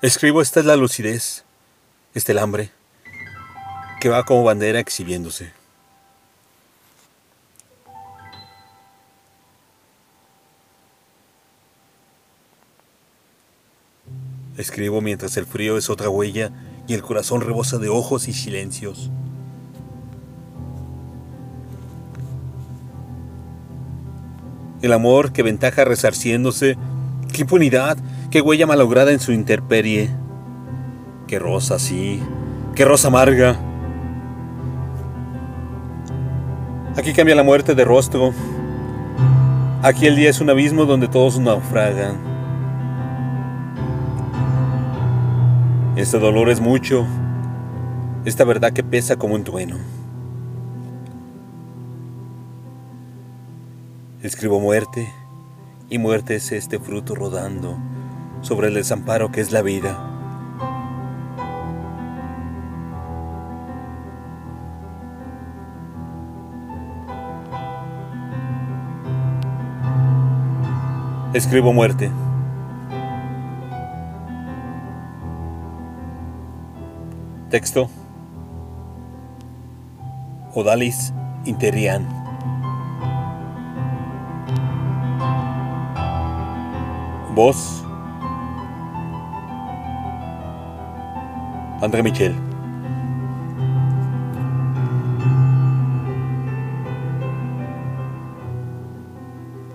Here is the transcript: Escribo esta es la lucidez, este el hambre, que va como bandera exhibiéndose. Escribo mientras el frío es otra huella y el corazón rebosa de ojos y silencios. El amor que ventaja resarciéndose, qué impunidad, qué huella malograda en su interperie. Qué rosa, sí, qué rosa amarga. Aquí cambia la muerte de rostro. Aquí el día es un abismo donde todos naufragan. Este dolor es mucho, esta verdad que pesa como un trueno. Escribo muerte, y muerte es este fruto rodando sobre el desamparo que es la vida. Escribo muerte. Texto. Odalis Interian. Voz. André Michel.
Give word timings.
Escribo 0.00 0.40
esta 0.40 0.60
es 0.60 0.66
la 0.66 0.76
lucidez, 0.76 1.44
este 2.14 2.30
el 2.30 2.38
hambre, 2.38 2.70
que 4.00 4.08
va 4.08 4.24
como 4.24 4.44
bandera 4.44 4.78
exhibiéndose. 4.78 5.52
Escribo 14.56 15.00
mientras 15.00 15.36
el 15.36 15.46
frío 15.46 15.76
es 15.76 15.90
otra 15.90 16.08
huella 16.08 16.52
y 16.86 16.94
el 16.94 17.02
corazón 17.02 17.40
rebosa 17.40 17.78
de 17.78 17.88
ojos 17.88 18.28
y 18.28 18.32
silencios. 18.32 19.10
El 24.80 24.92
amor 24.92 25.32
que 25.32 25.42
ventaja 25.42 25.84
resarciéndose, 25.84 26.76
qué 27.32 27.40
impunidad, 27.40 27.98
qué 28.30 28.40
huella 28.40 28.66
malograda 28.66 29.12
en 29.12 29.20
su 29.20 29.32
interperie. 29.32 30.10
Qué 31.26 31.38
rosa, 31.38 31.78
sí, 31.78 32.22
qué 32.74 32.84
rosa 32.84 33.08
amarga. 33.08 33.56
Aquí 36.96 37.12
cambia 37.12 37.34
la 37.34 37.42
muerte 37.42 37.74
de 37.74 37.84
rostro. 37.84 38.32
Aquí 39.82 40.06
el 40.06 40.16
día 40.16 40.30
es 40.30 40.40
un 40.40 40.50
abismo 40.50 40.84
donde 40.84 41.08
todos 41.08 41.38
naufragan. 41.38 42.16
Este 45.96 46.18
dolor 46.18 46.48
es 46.48 46.60
mucho, 46.60 47.06
esta 48.24 48.44
verdad 48.44 48.72
que 48.72 48.84
pesa 48.84 49.16
como 49.16 49.34
un 49.34 49.42
trueno. 49.42 49.76
Escribo 54.22 54.60
muerte, 54.60 55.12
y 55.90 55.98
muerte 55.98 56.36
es 56.36 56.52
este 56.52 56.78
fruto 56.78 57.16
rodando 57.16 57.78
sobre 58.40 58.68
el 58.68 58.74
desamparo 58.74 59.30
que 59.30 59.40
es 59.40 59.52
la 59.52 59.62
vida. 59.62 60.08
Escribo 71.34 71.72
muerte. 71.72 72.10
Texto. 77.50 77.88
Odalis 80.54 81.12
Interian. 81.44 82.06
Voz. 87.34 87.87
André 91.80 92.02
Michel. 92.02 92.47